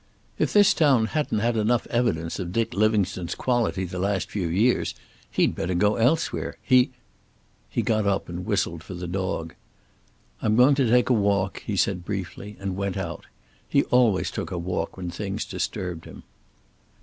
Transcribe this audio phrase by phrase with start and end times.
[0.39, 4.95] If this town hadn't had enough evidence of Dick Livingstone's quality the last few years
[5.29, 6.57] he'd better go elsewhere.
[6.63, 6.89] He
[7.69, 9.53] He got up and whistled for the dog.
[10.41, 13.27] "I'm going to take a walk," he said briefly, and went out.
[13.69, 16.23] He always took a walk when things disturbed him.